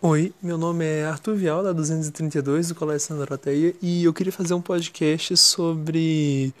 Oi, 0.00 0.32
meu 0.40 0.56
nome 0.56 0.84
é 0.84 1.06
Arthur 1.06 1.34
Vial, 1.34 1.60
da 1.60 1.72
232 1.72 2.68
do 2.68 2.76
Colégio 2.76 3.04
Sandra 3.04 3.26
Doroteia, 3.26 3.74
e 3.82 4.04
eu 4.04 4.12
queria 4.12 4.32
fazer 4.32 4.54
um 4.54 4.60
podcast 4.60 5.36
sobre 5.36 6.54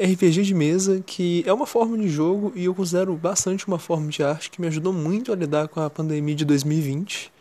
RPG 0.00 0.44
de 0.44 0.54
mesa, 0.54 1.02
que 1.04 1.42
é 1.44 1.52
uma 1.52 1.66
forma 1.66 1.98
de 1.98 2.08
jogo 2.08 2.52
e 2.54 2.66
eu 2.66 2.74
considero 2.76 3.12
bastante 3.16 3.66
uma 3.66 3.80
forma 3.80 4.08
de 4.08 4.22
arte 4.22 4.48
que 4.48 4.60
me 4.60 4.68
ajudou 4.68 4.92
muito 4.92 5.32
a 5.32 5.34
lidar 5.34 5.66
com 5.66 5.80
a 5.80 5.90
pandemia 5.90 6.36
de 6.36 6.44
2020. 6.44 7.32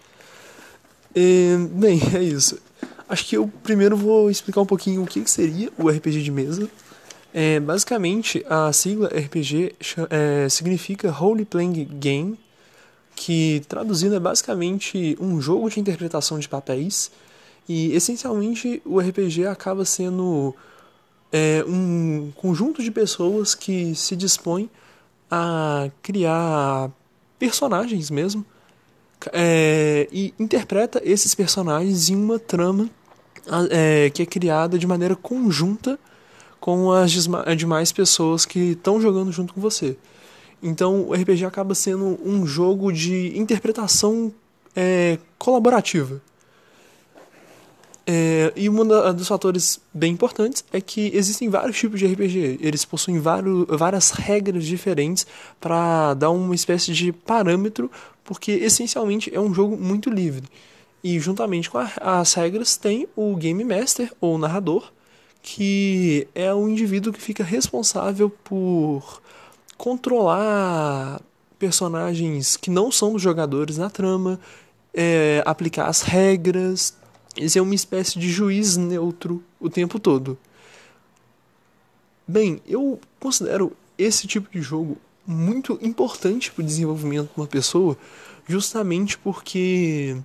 E, 1.15 1.55
bem, 1.71 2.01
é 2.17 2.23
isso. 2.23 2.57
Acho 3.07 3.23
que 3.23 3.37
eu 3.37 3.47
primeiro 3.61 3.95
vou 3.95 4.31
explicar 4.31 4.61
um 4.61 4.65
pouquinho 4.65 5.03
o 5.03 5.05
que 5.05 5.23
seria 5.29 5.71
o 5.77 5.87
RPG 5.87 6.23
de 6.23 6.31
mesa. 6.31 6.67
É, 7.31 7.59
basicamente, 7.59 8.43
a 8.49 8.73
sigla 8.73 9.07
RPG 9.09 9.75
é, 10.09 10.49
significa 10.49 11.11
Role 11.11 11.45
Playing 11.45 11.85
Game, 11.99 12.39
que 13.17 13.63
traduzindo 13.67 14.13
é 14.13 14.19
basicamente 14.19 15.17
um 15.19 15.41
jogo 15.41 15.67
de 15.71 15.79
interpretação 15.79 16.37
de 16.37 16.47
papéis. 16.47 17.11
E 17.67 17.91
essencialmente 17.93 18.79
o 18.85 18.99
RPG 18.99 19.47
acaba 19.47 19.83
sendo 19.83 20.55
é, 21.31 21.65
um 21.67 22.31
conjunto 22.35 22.81
de 22.81 22.91
pessoas 22.91 23.55
que 23.55 23.95
se 23.95 24.15
dispõem 24.15 24.69
a 25.29 25.89
criar 26.03 26.91
personagens 27.39 28.09
mesmo 28.11 28.45
é, 29.33 30.07
e 30.11 30.31
interpreta 30.39 31.01
esses 31.03 31.33
personagens 31.33 32.09
em 32.09 32.15
uma 32.15 32.37
trama 32.37 32.87
é, 33.71 34.11
que 34.11 34.21
é 34.21 34.25
criada 34.27 34.77
de 34.77 34.85
maneira 34.85 35.15
conjunta 35.15 35.99
com 36.59 36.91
as 36.91 37.11
demais 37.57 37.91
pessoas 37.91 38.45
que 38.45 38.59
estão 38.71 39.01
jogando 39.01 39.31
junto 39.31 39.55
com 39.55 39.59
você. 39.59 39.97
Então 40.67 41.07
o 41.07 41.13
RPG 41.13 41.45
acaba 41.45 41.73
sendo 41.73 42.19
um 42.25 42.45
jogo 42.45 42.91
de 42.91 43.37
interpretação 43.37 44.33
é, 44.75 45.17
colaborativa. 45.37 46.21
É, 48.05 48.53
e 48.55 48.69
um 48.69 48.85
dos 49.13 49.27
fatores 49.27 49.81
bem 49.93 50.13
importantes 50.13 50.63
é 50.71 50.79
que 50.79 51.11
existem 51.13 51.49
vários 51.49 51.77
tipos 51.77 51.99
de 51.99 52.07
RPG. 52.07 52.59
Eles 52.61 52.83
possuem 52.83 53.19
vários, 53.19 53.65
várias 53.69 54.11
regras 54.11 54.65
diferentes 54.65 55.25
para 55.59 56.13
dar 56.13 56.31
uma 56.31 56.55
espécie 56.55 56.93
de 56.93 57.11
parâmetro, 57.13 57.89
porque 58.23 58.51
essencialmente 58.51 59.33
é 59.33 59.39
um 59.39 59.53
jogo 59.53 59.77
muito 59.77 60.09
livre. 60.09 60.43
E 61.03 61.17
juntamente 61.19 61.69
com 61.69 61.77
a, 61.77 61.89
as 62.01 62.33
regras 62.33 62.75
tem 62.75 63.07
o 63.15 63.35
Game 63.35 63.63
Master, 63.63 64.11
ou 64.19 64.37
narrador, 64.37 64.91
que 65.41 66.27
é 66.35 66.53
o 66.53 66.67
indivíduo 66.67 67.13
que 67.13 67.21
fica 67.21 67.43
responsável 67.43 68.29
por 68.29 69.21
controlar 69.77 71.21
personagens 71.59 72.57
que 72.57 72.69
não 72.69 72.91
são 72.91 73.13
dos 73.13 73.21
jogadores 73.21 73.77
na 73.77 73.89
trama, 73.89 74.39
é, 74.93 75.43
aplicar 75.45 75.87
as 75.87 76.01
regras, 76.01 76.95
ser 77.47 77.61
uma 77.61 77.75
espécie 77.75 78.17
de 78.17 78.29
juiz 78.29 78.77
neutro 78.77 79.43
o 79.59 79.69
tempo 79.69 79.99
todo. 79.99 80.37
Bem, 82.27 82.61
eu 82.67 82.99
considero 83.19 83.71
esse 83.97 84.27
tipo 84.27 84.51
de 84.51 84.61
jogo 84.61 84.97
muito 85.25 85.77
importante 85.81 86.51
para 86.51 86.61
o 86.61 86.65
desenvolvimento 86.65 87.29
de 87.33 87.39
uma 87.39 87.47
pessoa, 87.47 87.97
justamente 88.47 89.17
porque 89.17 90.17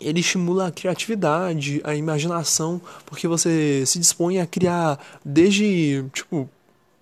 ele 0.00 0.20
estimula 0.20 0.68
a 0.68 0.72
criatividade, 0.72 1.80
a 1.84 1.94
imaginação, 1.94 2.80
porque 3.06 3.28
você 3.28 3.84
se 3.86 3.98
dispõe 3.98 4.40
a 4.40 4.46
criar 4.46 4.98
desde 5.24 6.04
tipo 6.12 6.48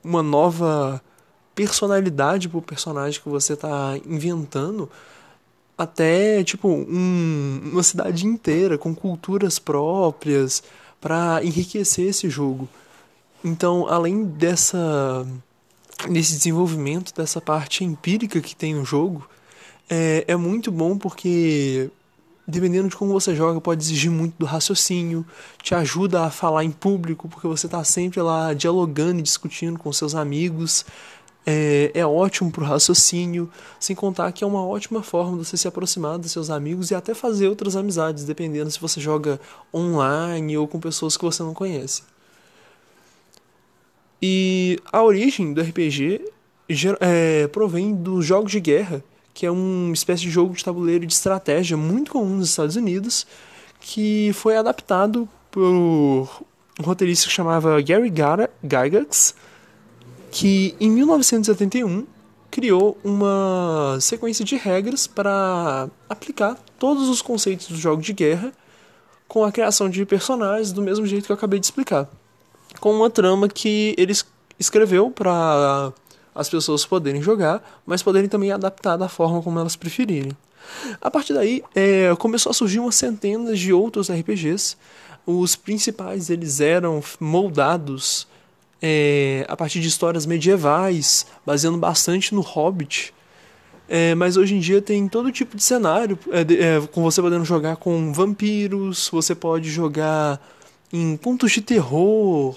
uma 0.03 0.23
nova 0.23 1.03
personalidade 1.61 2.49
pro 2.49 2.63
personagem 2.63 3.21
que 3.21 3.29
você 3.29 3.53
está 3.53 3.99
inventando, 4.07 4.89
até 5.77 6.43
tipo 6.43 6.69
um, 6.69 7.61
uma 7.73 7.83
cidade 7.83 8.27
inteira 8.27 8.79
com 8.79 8.95
culturas 8.95 9.59
próprias 9.59 10.63
para 10.99 11.45
enriquecer 11.45 12.09
esse 12.09 12.31
jogo. 12.31 12.67
Então, 13.45 13.87
além 13.89 14.25
dessa 14.25 15.27
desse 16.09 16.35
desenvolvimento 16.35 17.15
dessa 17.15 17.43
parte 17.43 17.85
empírica 17.85 18.41
que 18.41 18.57
tem 18.57 18.75
no 18.75 18.85
jogo, 18.87 19.29
é, 19.89 20.25
é 20.27 20.37
muito 20.37 20.73
bom 20.73 20.97
porque 20.97 21.91
dependendo 22.51 22.89
de 22.89 22.97
como 22.97 23.13
você 23.13 23.35
joga, 23.35 23.61
pode 23.61 23.83
exigir 23.83 24.11
muito 24.11 24.35
do 24.39 24.45
raciocínio, 24.45 25.25
te 25.63 25.75
ajuda 25.75 26.25
a 26.25 26.31
falar 26.31 26.65
em 26.65 26.71
público, 26.71 27.29
porque 27.29 27.47
você 27.47 27.67
está 27.67 27.83
sempre 27.85 28.21
lá 28.21 28.53
dialogando 28.53 29.21
e 29.21 29.23
discutindo 29.23 29.79
com 29.79 29.93
seus 29.93 30.15
amigos. 30.15 30.85
É, 31.47 31.91
é 31.95 32.07
ótimo 32.07 32.51
para 32.51 32.63
o 32.63 32.67
raciocínio, 32.67 33.51
sem 33.79 33.97
contar 33.97 34.31
que 34.33 34.45
é 34.45 34.47
uma 34.47 34.65
ótima 34.65 35.03
forma 35.03 35.39
de 35.39 35.47
você 35.47 35.57
se 35.57 35.67
aproximar 35.67 36.19
dos 36.19 36.31
seus 36.31 36.51
amigos 36.51 36.91
e 36.91 36.95
até 36.95 37.15
fazer 37.15 37.49
outras 37.49 37.77
amizades, 37.77 38.25
dependendo 38.25 38.71
se 38.71 38.81
você 38.81 39.01
joga 39.01 39.41
online 39.73 40.57
ou 40.59 40.69
com 40.69 40.79
pessoas 40.79 41.17
que 41.17 41.25
você 41.25 41.43
não 41.43 41.55
conhece. 41.55 42.03
E 44.23 44.79
a 44.93 45.03
origem 45.03 45.55
do 45.55 45.63
RPG 45.63 46.21
é, 47.01 47.47
provém 47.49 47.95
dos 47.95 48.27
jogos 48.27 48.53
de 48.53 48.61
guerra 48.61 49.03
que 49.41 49.47
é 49.47 49.51
uma 49.51 49.95
espécie 49.95 50.23
de 50.23 50.31
jogo 50.31 50.55
de 50.55 50.65
tabuleiro 50.65 51.07
de 51.07 51.13
estratégia 51.13 51.77
muito 51.77 52.11
comum 52.11 52.37
nos 52.37 52.51
Estados 52.51 52.77
Unidos, 52.77 53.27
que 53.81 54.33
foi 54.35 54.57
adaptado 54.57 55.29
por 55.51 55.65
um 55.65 56.27
roteirista 56.83 57.27
que 57.27 57.33
chamava 57.33 57.81
Gary 57.81 58.13
Gygax, 58.63 59.35
que 60.31 60.75
em 60.81 60.91
1971 60.91 62.07
criou 62.51 62.99
uma 63.05 63.99
sequência 64.01 64.45
de 64.45 64.57
regras 64.57 65.07
para 65.07 65.89
aplicar 66.09 66.59
todos 66.79 67.09
os 67.09 67.23
conceitos 67.23 67.69
do 67.69 67.77
jogo 67.77 68.03
de 68.03 68.13
guerra 68.13 68.53
com 69.29 69.45
a 69.45 69.53
criação 69.53 69.89
de 69.89 70.05
personagens 70.05 70.73
do 70.73 70.83
mesmo 70.83 71.07
jeito 71.07 71.27
que 71.27 71.33
eu 71.33 71.37
acabei 71.37 71.61
de 71.61 71.67
explicar, 71.67 72.09
com 72.81 72.93
uma 72.93 73.09
trama 73.09 73.49
que 73.49 73.95
ele 73.97 74.13
escreveu 74.59 75.11
para 75.11 75.93
as 76.35 76.49
pessoas 76.49 76.85
poderem 76.85 77.23
jogar, 77.23 77.81
mas 77.87 78.03
poderem 78.03 78.29
também 78.29 78.51
adaptar 78.51 78.97
da 78.97 79.09
forma 79.09 79.41
como 79.43 79.59
elas 79.59 79.77
preferirem. 79.77 80.33
A 81.01 81.11
partir 81.11 81.33
daí, 81.33 81.63
é, 81.75 82.15
começou 82.19 82.51
a 82.51 82.55
surgir 82.55 82.81
uma 82.81 82.93
centenas 82.93 83.59
de 83.59 83.73
outros 83.73 84.11
RPGs. 84.11 84.77
Os 85.27 85.55
principais 85.57 86.31
eles 86.31 86.61
eram 86.61 87.03
moldados 87.19 88.27
é, 88.83 89.45
a 89.49 89.57
partir 89.57 89.81
de 89.81 89.89
histórias 89.89 90.27
medievais, 90.27 91.27
baseando 91.45 91.79
bastante 91.79 92.35
no 92.35 92.41
Hobbit. 92.41 93.13
É, 93.89 94.15
mas 94.15 94.37
hoje 94.37 94.55
em 94.55 94.61
dia 94.61 94.81
tem 94.81 95.09
todo 95.09 95.33
tipo 95.33 95.57
de 95.57 95.63
cenário, 95.63 96.17
é, 96.31 96.41
é, 96.41 96.87
com 96.93 97.03
você 97.03 97.21
podendo 97.21 97.45
jogar 97.45 97.77
com 97.77 98.13
vampiros, 98.13 99.09
você 99.13 99.35
pode 99.35 99.69
jogar 99.69 100.41
em 100.93 101.17
pontos 101.17 101.51
de 101.51 101.61
terror, 101.61 102.57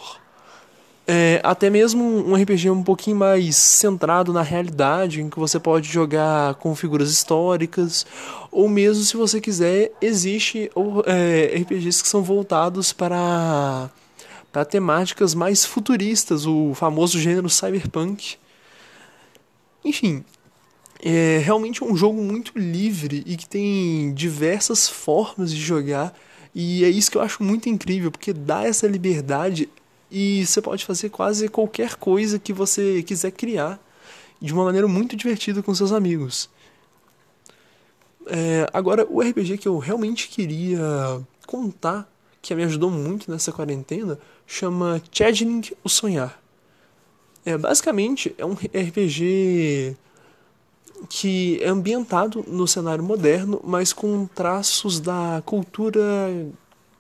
é, 1.06 1.42
até 1.44 1.70
mesmo 1.70 2.04
um 2.04 2.34
RPG 2.34 2.70
um 2.70 2.82
pouquinho 2.82 3.18
mais 3.18 3.58
centrado 3.58 4.32
na 4.32 4.42
realidade, 4.42 5.22
em 5.22 5.30
que 5.30 5.38
você 5.38 5.60
pode 5.60 5.92
jogar 5.92 6.56
com 6.56 6.74
figuras 6.76 7.10
históricas, 7.12 8.06
ou 8.52 8.70
mesmo 8.70 9.04
se 9.04 9.18
você 9.18 9.42
quiser, 9.42 9.92
existe 10.02 10.72
é, 11.06 11.58
RPGs 11.62 12.02
que 12.04 12.08
são 12.08 12.24
voltados 12.24 12.94
para, 12.94 13.90
para 14.54 14.64
temáticas 14.64 15.34
mais 15.34 15.66
futuristas, 15.66 16.46
o 16.46 16.76
famoso 16.76 17.20
gênero 17.20 17.50
cyberpunk. 17.50 18.36
Enfim, 19.84 20.24
é 21.04 21.40
realmente 21.40 21.84
um 21.84 21.98
jogo 21.98 22.22
muito 22.22 22.54
livre 22.56 23.24
e 23.26 23.36
que 23.36 23.50
tem 23.50 24.14
diversas 24.14 24.88
formas 24.88 25.52
de 25.52 25.60
jogar. 25.60 26.16
E 26.54 26.86
é 26.86 26.90
isso 26.90 27.10
que 27.10 27.18
eu 27.18 27.24
acho 27.24 27.42
muito 27.42 27.68
incrível, 27.68 28.12
porque 28.12 28.32
dá 28.32 28.64
essa 28.64 28.86
liberdade 28.86 29.68
e 30.12 30.46
você 30.46 30.62
pode 30.62 30.86
fazer 30.86 31.10
quase 31.10 31.50
qualquer 31.50 31.96
coisa 31.96 32.38
que 32.38 32.54
você 32.54 33.02
quiser 33.02 33.32
criar 33.32 33.84
de 34.40 34.54
uma 34.54 34.64
maneira 34.64 34.88
muito 34.88 35.16
divertida 35.16 35.64
com 35.64 35.74
seus 35.74 35.92
amigos. 35.92 36.48
É, 38.28 38.70
agora, 38.72 39.08
o 39.10 39.20
RPG 39.20 39.58
que 39.58 39.68
eu 39.68 39.80
realmente 39.80 40.28
queria 40.28 40.80
contar, 41.48 42.08
que 42.44 42.54
me 42.54 42.64
ajudou 42.66 42.92
muito 42.92 43.32
nessa 43.32 43.54
quarentena, 43.54 44.20
chama 44.46 45.02
Chadling 45.10 45.62
o 45.82 45.88
Sonhar. 45.88 46.38
É, 47.46 47.58
basicamente, 47.58 48.36
é 48.38 48.46
um 48.46 48.54
RPG 48.54 49.96
que 51.08 51.58
é 51.62 51.70
ambientado 51.70 52.44
no 52.46 52.68
cenário 52.68 53.04
moderno, 53.04 53.62
mas 53.64 53.94
com 53.94 54.28
traços 54.28 55.00
da 55.00 55.42
cultura 55.46 56.02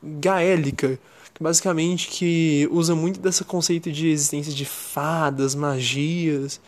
gaélica, 0.01 0.97
que 1.33 1.43
basicamente 1.43 2.07
que 2.07 2.67
usa 2.71 2.95
muito 2.95 3.19
desse 3.19 3.43
conceito 3.43 3.91
de 3.91 4.07
existência 4.07 4.53
de 4.53 4.63
fadas, 4.63 5.55
magias. 5.55 6.61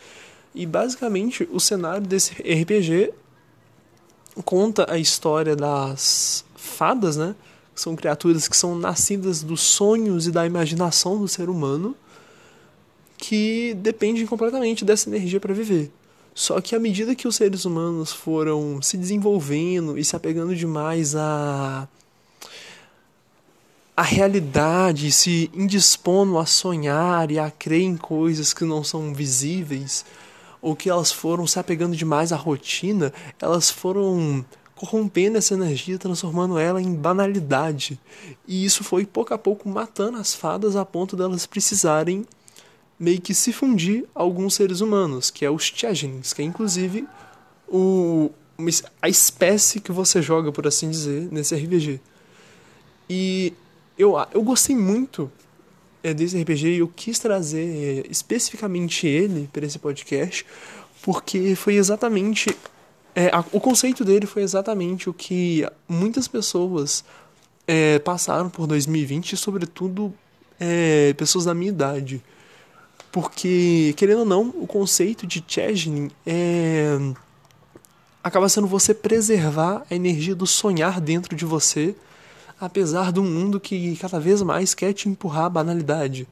E 0.53 0.65
basicamente 0.65 1.47
o 1.49 1.61
cenário 1.61 2.05
desse 2.05 2.33
RPG 2.41 3.13
conta 4.43 4.91
a 4.91 4.97
história 4.97 5.55
das 5.55 6.43
fadas, 6.55 7.15
né? 7.15 7.35
São 7.75 7.95
criaturas 7.95 8.47
que 8.47 8.55
são 8.55 8.75
nascidas 8.75 9.43
dos 9.43 9.61
sonhos 9.61 10.25
e 10.27 10.31
da 10.31 10.45
imaginação 10.45 11.19
do 11.19 11.27
ser 11.27 11.49
humano, 11.49 11.95
que 13.17 13.73
dependem 13.75 14.25
completamente 14.25 14.85
dessa 14.85 15.09
energia 15.09 15.39
para 15.39 15.53
viver. 15.53 15.91
Só 16.33 16.59
que 16.61 16.75
à 16.75 16.79
medida 16.79 17.15
que 17.15 17.27
os 17.27 17.35
seres 17.35 17.65
humanos 17.65 18.11
foram 18.11 18.81
se 18.81 18.97
desenvolvendo 18.97 19.97
e 19.97 20.03
se 20.03 20.15
apegando 20.15 20.55
demais 20.55 21.15
a 21.15 21.87
a 23.95 24.01
realidade, 24.01 25.09
se 25.09 25.49
indispondo 25.53 26.37
a 26.37 26.45
sonhar 26.45 27.31
e 27.31 27.39
a 27.39 27.49
crer 27.49 27.81
em 27.81 27.95
coisas 27.95 28.53
que 28.53 28.65
não 28.65 28.83
são 28.83 29.13
visíveis, 29.13 30.03
ou 30.61 30.75
que 30.75 30.89
elas 30.89 31.11
foram 31.11 31.47
se 31.47 31.59
apegando 31.59 31.95
demais 31.95 32.33
à 32.33 32.35
rotina, 32.35 33.13
elas 33.39 33.69
foram 33.71 34.43
corrompendo 34.85 35.37
essa 35.37 35.55
energia, 35.55 35.97
transformando 35.97 36.57
ela 36.59 36.81
em 36.81 36.93
banalidade. 36.93 37.99
E 38.47 38.63
isso 38.63 38.83
foi 38.83 39.05
pouco 39.05 39.33
a 39.33 39.37
pouco 39.37 39.67
matando 39.67 40.17
as 40.17 40.33
fadas 40.33 40.75
a 40.75 40.85
ponto 40.85 41.15
delas 41.15 41.45
precisarem 41.45 42.25
meio 42.99 43.19
que 43.19 43.33
se 43.33 43.51
fundir 43.51 44.05
alguns 44.13 44.53
seres 44.53 44.81
humanos, 44.81 45.29
que 45.29 45.43
é 45.43 45.49
os 45.49 45.69
Tiagens, 45.69 46.31
que 46.31 46.41
é 46.41 46.45
inclusive 46.45 47.07
o, 47.67 48.29
a 49.01 49.09
espécie 49.09 49.81
que 49.81 49.91
você 49.91 50.21
joga, 50.21 50.51
por 50.51 50.65
assim 50.67 50.89
dizer, 50.89 51.27
nesse 51.31 51.55
RPG. 51.55 51.99
E 53.09 53.53
eu, 53.97 54.15
eu 54.33 54.41
gostei 54.43 54.75
muito 54.75 55.31
é, 56.03 56.13
desse 56.13 56.39
RPG 56.39 56.67
e 56.67 56.77
eu 56.77 56.87
quis 56.87 57.19
trazer 57.19 58.05
é, 58.05 58.07
especificamente 58.09 59.07
ele 59.07 59.49
para 59.51 59.65
esse 59.65 59.79
podcast, 59.79 60.45
porque 61.01 61.55
foi 61.55 61.75
exatamente. 61.75 62.55
É, 63.15 63.27
a, 63.33 63.43
o 63.51 63.59
conceito 63.59 64.03
dele 64.03 64.25
foi 64.25 64.43
exatamente 64.43 65.09
o 65.09 65.13
que 65.13 65.65
muitas 65.87 66.27
pessoas 66.27 67.03
é, 67.65 67.97
passaram 67.99 68.49
por 68.49 68.67
2020, 68.67 69.37
sobretudo 69.37 70.13
é, 70.59 71.13
pessoas 71.13 71.45
da 71.45 71.53
minha 71.53 71.69
idade. 71.69 72.21
Porque, 73.11 73.93
querendo 73.95 74.19
ou 74.19 74.25
não, 74.25 74.53
o 74.57 74.67
conceito 74.67 75.25
de 75.25 75.43
Chesney 75.47 76.11
é 76.25 76.97
acaba 78.21 78.49
sendo 78.49 78.65
você 78.65 78.91
preservar 78.91 79.85
a 79.89 79.93
energia 79.93 80.33
do 80.33 80.47
sonhar 80.47 80.99
dentro 80.99 81.35
de 81.35 81.45
você 81.45 81.95
apesar 82.59 83.17
um 83.19 83.23
mundo 83.23 83.59
que 83.59 83.95
cada 83.97 84.19
vez 84.19 84.41
mais 84.41 84.73
quer 84.73 84.93
te 84.93 85.09
empurrar 85.09 85.45
à 85.45 85.49
banalidade. 85.49 86.27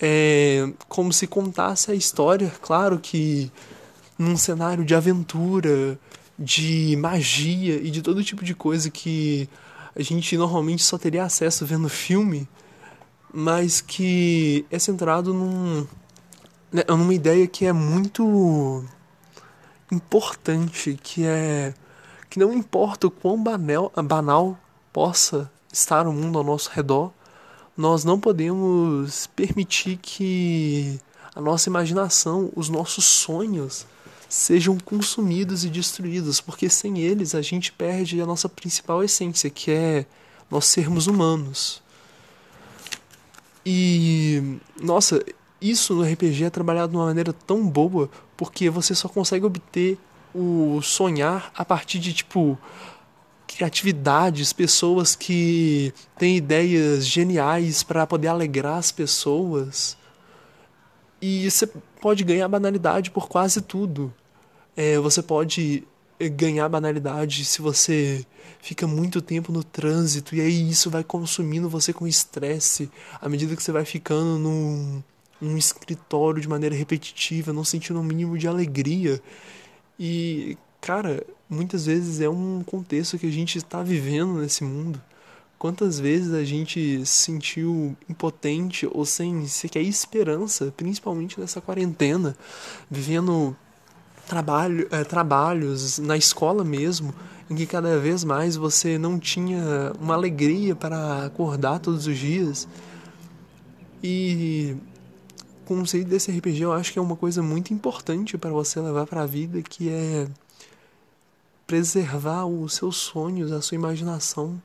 É 0.00 0.68
como 0.88 1.12
se 1.12 1.26
contasse 1.26 1.90
a 1.90 1.94
história, 1.94 2.52
claro 2.62 2.98
que 2.98 3.50
num 4.18 4.36
cenário 4.36 4.84
de 4.84 4.94
aventura, 4.94 5.98
de 6.38 6.96
magia 6.96 7.76
e 7.76 7.90
de 7.90 8.02
todo 8.02 8.24
tipo 8.24 8.44
de 8.44 8.54
coisa 8.54 8.90
que 8.90 9.48
a 9.94 10.02
gente 10.02 10.36
normalmente 10.36 10.82
só 10.82 10.98
teria 10.98 11.24
acesso 11.24 11.64
vendo 11.64 11.88
filme, 11.88 12.48
mas 13.32 13.80
que 13.80 14.66
é 14.70 14.78
centrado 14.78 15.32
num, 15.32 15.86
né, 16.72 16.84
numa 16.88 17.14
ideia 17.14 17.46
que 17.46 17.64
é 17.64 17.72
muito 17.72 18.84
importante, 19.90 20.98
que 21.02 21.24
é 21.24 21.74
que 22.30 22.38
não 22.38 22.52
importa 22.52 23.06
o 23.06 23.10
quão 23.10 23.42
banal, 23.42 23.90
banal 24.04 24.58
possa 24.92 25.50
estar 25.72 26.06
o 26.06 26.12
mundo 26.12 26.38
ao 26.38 26.44
nosso 26.44 26.70
redor, 26.70 27.10
nós 27.74 28.04
não 28.04 28.20
podemos 28.20 29.26
permitir 29.28 29.96
que 29.96 31.00
a 31.34 31.40
nossa 31.40 31.70
imaginação, 31.70 32.52
os 32.54 32.68
nossos 32.68 33.04
sonhos 33.04 33.86
sejam 34.28 34.78
consumidos 34.78 35.64
e 35.64 35.70
destruídos, 35.70 36.40
porque 36.40 36.68
sem 36.68 36.98
eles 36.98 37.34
a 37.34 37.40
gente 37.40 37.72
perde 37.72 38.20
a 38.20 38.26
nossa 38.26 38.48
principal 38.48 39.02
essência, 39.02 39.48
que 39.48 39.70
é 39.70 40.06
nós 40.50 40.66
sermos 40.66 41.06
humanos. 41.06 41.82
E 43.64 44.58
nossa, 44.80 45.24
isso 45.60 45.94
no 45.94 46.02
RPG 46.02 46.44
é 46.44 46.50
trabalhado 46.50 46.92
de 46.92 46.96
uma 46.96 47.06
maneira 47.06 47.32
tão 47.32 47.66
boa, 47.66 48.10
porque 48.36 48.70
você 48.70 48.94
só 48.94 49.08
consegue 49.08 49.44
obter 49.44 49.98
o 50.34 50.80
sonhar 50.82 51.50
a 51.56 51.64
partir 51.64 51.98
de 51.98 52.12
tipo 52.12 52.58
criatividades, 53.46 54.52
pessoas 54.52 55.16
que 55.16 55.92
têm 56.18 56.36
ideias 56.36 57.06
geniais 57.06 57.82
para 57.82 58.06
poder 58.06 58.28
alegrar 58.28 58.76
as 58.76 58.92
pessoas. 58.92 59.96
E 61.20 61.50
você 61.50 61.66
pode 62.00 62.24
ganhar 62.24 62.48
banalidade 62.48 63.10
por 63.10 63.28
quase 63.28 63.60
tudo. 63.60 64.12
É, 64.76 64.98
você 64.98 65.22
pode 65.22 65.84
é, 66.20 66.28
ganhar 66.28 66.68
banalidade 66.68 67.44
se 67.44 67.60
você 67.60 68.24
fica 68.60 68.86
muito 68.86 69.20
tempo 69.20 69.52
no 69.52 69.62
trânsito 69.62 70.34
e 70.34 70.40
aí 70.40 70.70
isso 70.70 70.90
vai 70.90 71.04
consumindo 71.04 71.68
você 71.68 71.92
com 71.92 72.06
estresse 72.06 72.90
à 73.20 73.28
medida 73.28 73.54
que 73.54 73.62
você 73.62 73.72
vai 73.72 73.84
ficando 73.84 74.38
num, 74.38 75.02
num 75.40 75.56
escritório 75.56 76.40
de 76.40 76.48
maneira 76.48 76.74
repetitiva, 76.74 77.52
não 77.52 77.64
sentindo 77.64 77.98
o 77.98 78.02
um 78.02 78.04
mínimo 78.04 78.36
de 78.36 78.48
alegria. 78.48 79.20
E, 79.98 80.56
cara, 80.80 81.24
muitas 81.48 81.86
vezes 81.86 82.20
é 82.20 82.28
um 82.28 82.62
contexto 82.64 83.18
que 83.18 83.26
a 83.26 83.32
gente 83.32 83.58
está 83.58 83.82
vivendo 83.82 84.40
nesse 84.40 84.64
mundo. 84.64 85.00
Quantas 85.58 85.98
vezes 85.98 86.32
a 86.32 86.44
gente 86.44 87.04
se 87.04 87.24
sentiu 87.24 87.96
impotente 88.08 88.88
ou 88.92 89.04
sem 89.04 89.44
sequer 89.48 89.82
esperança, 89.82 90.72
principalmente 90.76 91.40
nessa 91.40 91.60
quarentena, 91.60 92.36
vivendo 92.88 93.56
trabalho, 94.28 94.86
é, 94.92 95.02
trabalhos 95.02 95.98
na 95.98 96.16
escola 96.16 96.62
mesmo, 96.62 97.12
em 97.50 97.56
que 97.56 97.66
cada 97.66 97.98
vez 97.98 98.22
mais 98.22 98.54
você 98.54 98.98
não 98.98 99.18
tinha 99.18 99.92
uma 100.00 100.14
alegria 100.14 100.76
para 100.76 101.24
acordar 101.24 101.80
todos 101.80 102.06
os 102.06 102.16
dias. 102.16 102.68
E 104.00 104.76
o 105.64 105.66
conceito 105.66 106.08
desse 106.08 106.30
RPG 106.30 106.62
eu 106.62 106.72
acho 106.72 106.92
que 106.92 107.00
é 107.00 107.02
uma 107.02 107.16
coisa 107.16 107.42
muito 107.42 107.74
importante 107.74 108.38
para 108.38 108.50
você 108.50 108.78
levar 108.80 109.06
para 109.06 109.22
a 109.22 109.26
vida, 109.26 109.60
que 109.60 109.88
é 109.88 110.28
preservar 111.66 112.46
os 112.46 112.74
seus 112.74 112.96
sonhos, 112.96 113.50
a 113.50 113.60
sua 113.60 113.74
imaginação 113.74 114.62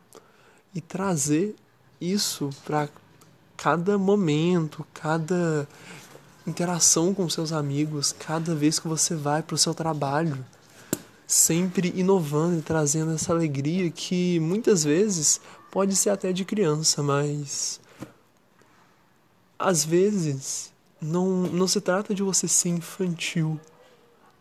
e 0.73 0.81
trazer 0.81 1.55
isso 1.99 2.49
para 2.65 2.89
cada 3.55 3.97
momento, 3.97 4.85
cada 4.93 5.67
interação 6.45 7.13
com 7.13 7.29
seus 7.29 7.51
amigos, 7.51 8.11
cada 8.11 8.53
vez 8.53 8.79
que 8.79 8.87
você 8.87 9.15
vai 9.15 9.41
para 9.41 9.55
o 9.55 9.57
seu 9.57 9.73
trabalho, 9.73 10.43
sempre 11.25 11.93
inovando 11.95 12.59
e 12.59 12.61
trazendo 12.61 13.13
essa 13.13 13.31
alegria 13.31 13.89
que 13.89 14.39
muitas 14.39 14.83
vezes 14.83 15.39
pode 15.71 15.95
ser 15.95 16.09
até 16.09 16.33
de 16.33 16.43
criança, 16.43 17.01
mas 17.01 17.79
às 19.57 19.85
vezes 19.85 20.71
não, 21.01 21.43
não 21.43 21.67
se 21.67 21.79
trata 21.79 22.13
de 22.13 22.21
você 22.21 22.47
ser 22.47 22.69
infantil 22.69 23.59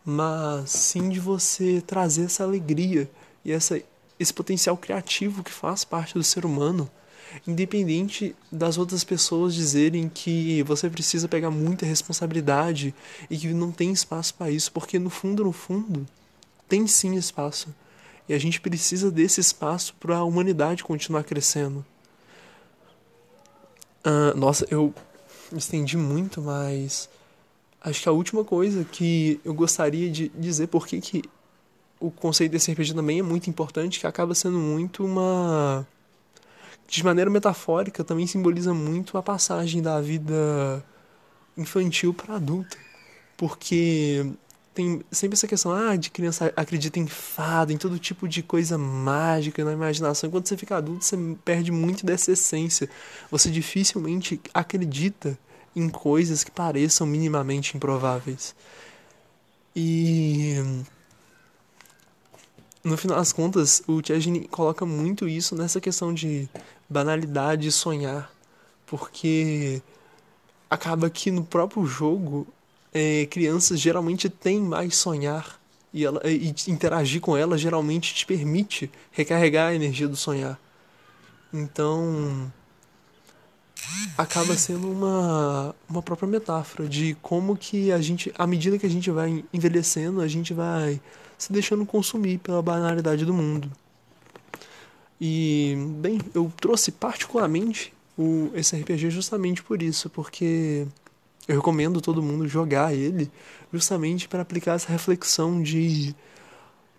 mas 0.05 0.69
sim 0.69 1.09
de 1.09 1.19
você 1.19 1.81
trazer 1.81 2.25
essa 2.25 2.43
alegria 2.43 3.09
e 3.45 3.51
essa, 3.51 3.81
esse 4.23 4.33
potencial 4.33 4.75
criativo 4.77 5.43
que 5.43 5.51
faz 5.51 5.83
parte 5.83 6.13
do 6.13 6.23
ser 6.23 6.45
humano, 6.45 6.89
independente 7.47 8.35
das 8.51 8.77
outras 8.77 9.03
pessoas 9.03 9.53
dizerem 9.53 10.09
que 10.09 10.63
você 10.63 10.89
precisa 10.89 11.27
pegar 11.27 11.51
muita 11.51 11.85
responsabilidade 11.85 12.93
e 13.29 13.37
que 13.37 13.53
não 13.53 13.71
tem 13.71 13.91
espaço 13.91 14.33
para 14.35 14.49
isso, 14.49 14.71
porque 14.71 14.97
no 14.97 15.09
fundo, 15.09 15.43
no 15.43 15.51
fundo, 15.51 16.07
tem 16.67 16.87
sim 16.87 17.15
espaço. 17.15 17.73
E 18.27 18.33
a 18.33 18.39
gente 18.39 18.61
precisa 18.61 19.11
desse 19.11 19.41
espaço 19.41 19.93
para 19.99 20.17
a 20.17 20.23
humanidade 20.23 20.83
continuar 20.83 21.23
crescendo. 21.23 21.85
Uh, 24.05 24.37
nossa, 24.37 24.65
eu 24.69 24.93
estendi 25.51 25.97
muito, 25.97 26.41
mas 26.41 27.09
Acho 27.83 28.01
que 28.01 28.07
a 28.07 28.13
última 28.13 28.45
coisa 28.45 28.85
que 28.85 29.41
eu 29.43 29.53
gostaria 29.53 30.09
de 30.09 30.29
dizer 30.29 30.67
por 30.67 30.87
que 30.87 31.21
o 32.03 32.11
conceito 32.11 32.51
desse 32.51 32.69
RPG 32.71 32.93
também 32.93 33.19
é 33.19 33.23
muito 33.23 33.49
importante, 33.49 33.99
que 33.99 34.05
acaba 34.05 34.35
sendo 34.35 34.59
muito 34.59 35.05
uma 35.05 35.87
de 36.85 37.03
maneira 37.03 37.31
metafórica 37.31 38.03
também 38.03 38.27
simboliza 38.27 38.73
muito 38.73 39.17
a 39.17 39.23
passagem 39.23 39.81
da 39.81 40.01
vida 40.01 40.83
infantil 41.57 42.13
para 42.13 42.35
adulta. 42.35 42.77
Porque 43.37 44.25
tem 44.75 45.01
sempre 45.11 45.35
essa 45.35 45.47
questão 45.47 45.71
ah, 45.71 45.95
de 45.95 46.11
criança 46.11 46.51
acredita 46.55 46.99
em 46.99 47.07
fada, 47.07 47.71
em 47.71 47.77
todo 47.77 47.97
tipo 47.97 48.27
de 48.27 48.43
coisa 48.43 48.77
mágica 48.77 49.63
na 49.63 49.71
imaginação. 49.71 50.29
Quando 50.29 50.47
você 50.47 50.57
fica 50.57 50.75
adulto, 50.75 51.05
você 51.05 51.17
perde 51.45 51.71
muito 51.71 52.05
dessa 52.05 52.33
essência. 52.33 52.89
Você 53.31 53.49
dificilmente 53.49 54.41
acredita 54.53 55.37
em 55.75 55.89
coisas 55.89 56.43
que 56.43 56.51
pareçam 56.51 57.07
minimamente 57.07 57.77
improváveis. 57.77 58.53
E 59.75 60.52
no 62.83 62.97
final 62.97 63.17
das 63.17 63.31
contas, 63.31 63.81
o 63.87 64.01
Chesney 64.05 64.47
coloca 64.47 64.85
muito 64.85 65.27
isso 65.27 65.55
nessa 65.55 65.79
questão 65.79 66.13
de 66.13 66.49
banalidade 66.89 67.67
e 67.67 67.71
sonhar, 67.71 68.31
porque 68.85 69.81
acaba 70.69 71.09
que 71.09 71.31
no 71.31 71.43
próprio 71.43 71.85
jogo 71.85 72.45
é, 72.93 73.25
crianças 73.27 73.79
geralmente 73.79 74.29
têm 74.29 74.59
mais 74.59 74.97
sonhar 74.97 75.59
e, 75.93 76.03
ela, 76.03 76.21
e 76.25 76.53
interagir 76.67 77.21
com 77.21 77.37
ela 77.37 77.57
geralmente 77.57 78.13
te 78.13 78.25
permite 78.25 78.91
recarregar 79.11 79.69
a 79.69 79.75
energia 79.75 80.07
do 80.07 80.15
sonhar. 80.15 80.59
Então 81.53 82.51
acaba 84.17 84.55
sendo 84.55 84.91
uma, 84.91 85.75
uma 85.89 86.01
própria 86.01 86.27
metáfora 86.27 86.87
de 86.87 87.15
como 87.21 87.55
que 87.55 87.91
a 87.91 88.01
gente, 88.01 88.33
à 88.37 88.47
medida 88.47 88.77
que 88.77 88.85
a 88.85 88.89
gente 88.89 89.09
vai 89.11 89.43
envelhecendo, 89.53 90.21
a 90.21 90.27
gente 90.27 90.53
vai 90.53 90.99
se 91.43 91.51
deixando 91.51 91.85
consumir 91.85 92.37
pela 92.37 92.61
banalidade 92.61 93.25
do 93.25 93.33
mundo. 93.33 93.69
E, 95.19 95.75
bem, 95.99 96.19
eu 96.33 96.51
trouxe 96.59 96.91
particularmente 96.91 97.93
o, 98.17 98.49
esse 98.55 98.75
RPG 98.75 99.09
justamente 99.09 99.61
por 99.61 99.81
isso, 99.81 100.09
porque 100.09 100.87
eu 101.47 101.55
recomendo 101.57 101.99
todo 101.99 102.23
mundo 102.23 102.47
jogar 102.47 102.93
ele 102.93 103.29
justamente 103.71 104.27
para 104.27 104.41
aplicar 104.41 104.75
essa 104.75 104.89
reflexão 104.89 105.61
de 105.61 106.15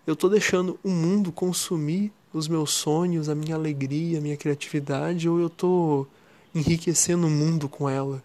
eu 0.07 0.15
tô 0.15 0.29
deixando 0.29 0.79
o 0.85 0.91
mundo 0.91 1.33
consumir 1.33 2.13
os 2.33 2.47
meus 2.47 2.71
sonhos, 2.71 3.29
a 3.31 3.35
minha 3.35 3.55
alegria, 3.55 4.19
a 4.19 4.21
minha 4.21 4.37
criatividade, 4.37 5.29
ou 5.29 5.41
eu 5.41 5.49
tô 5.49 6.07
enriquecendo 6.55 7.27
o 7.27 7.31
mundo 7.31 7.69
com 7.69 7.89
ela. 7.89 8.23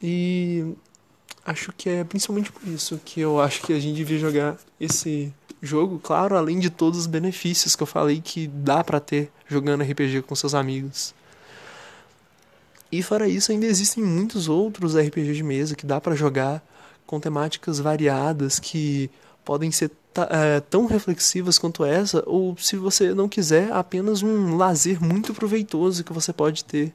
E 0.00 0.74
acho 1.46 1.72
que 1.72 1.88
é 1.88 2.04
principalmente 2.04 2.50
por 2.50 2.66
isso 2.66 3.00
que 3.04 3.20
eu 3.20 3.40
acho 3.40 3.62
que 3.62 3.72
a 3.72 3.78
gente 3.78 3.96
devia 3.96 4.18
jogar 4.18 4.56
esse 4.80 5.32
jogo, 5.62 5.98
claro, 5.98 6.36
além 6.36 6.58
de 6.58 6.68
todos 6.68 6.98
os 7.00 7.06
benefícios 7.06 7.76
que 7.76 7.82
eu 7.82 7.86
falei 7.86 8.20
que 8.20 8.46
dá 8.48 8.82
para 8.82 9.00
ter 9.00 9.30
jogando 9.48 9.82
RPG 9.82 10.22
com 10.22 10.34
seus 10.34 10.54
amigos. 10.54 11.14
E 12.90 13.02
fora 13.02 13.28
isso, 13.28 13.52
ainda 13.52 13.66
existem 13.66 14.02
muitos 14.02 14.48
outros 14.48 14.96
RPG 14.96 15.34
de 15.34 15.42
mesa 15.42 15.74
que 15.74 15.86
dá 15.86 16.00
para 16.00 16.14
jogar 16.14 16.62
com 17.06 17.20
temáticas 17.20 17.78
variadas 17.78 18.58
que 18.58 19.10
podem 19.44 19.70
ser 19.70 19.90
é, 20.30 20.60
tão 20.60 20.86
reflexivas 20.86 21.58
quanto 21.58 21.84
essa, 21.84 22.22
ou 22.26 22.56
se 22.58 22.76
você 22.76 23.14
não 23.14 23.28
quiser, 23.28 23.72
apenas 23.72 24.22
um 24.22 24.56
lazer 24.56 25.02
muito 25.02 25.32
proveitoso 25.34 26.02
que 26.02 26.12
você 26.12 26.32
pode 26.32 26.64
ter. 26.64 26.92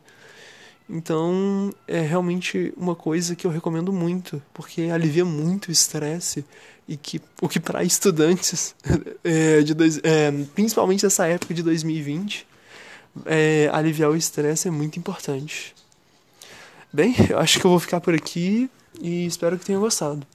Então, 0.94 1.74
é 1.88 2.02
realmente 2.02 2.74
uma 2.76 2.94
coisa 2.94 3.34
que 3.34 3.48
eu 3.48 3.52
recomendo 3.52 3.94
muito, 3.94 4.44
porque 4.54 4.90
alivia 4.94 5.24
muito 5.24 5.70
o 5.70 5.72
estresse 5.72 6.44
e 6.86 6.98
que 6.98 7.22
o 7.42 7.48
que 7.48 7.62
para 7.62 7.82
estudantes, 7.82 8.76
é, 9.24 9.62
de 9.62 9.74
dois, 9.74 10.02
é, 10.04 10.30
principalmente 10.54 11.06
nessa 11.06 11.26
época 11.28 11.54
de 11.54 11.64
2020, 11.64 12.46
é, 13.26 13.70
aliviar 13.72 14.10
o 14.10 14.18
estresse 14.18 14.68
é 14.68 14.72
muito 14.72 15.00
importante. 15.00 15.74
Bem, 16.92 17.16
eu 17.30 17.40
acho 17.40 17.58
que 17.58 17.66
eu 17.66 17.72
vou 17.72 17.80
ficar 17.80 18.02
por 18.02 18.14
aqui 18.14 18.70
e 19.00 19.26
espero 19.26 19.58
que 19.58 19.66
tenha 19.66 19.80
gostado. 19.80 20.28